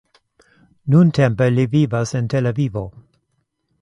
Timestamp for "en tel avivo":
2.21-2.87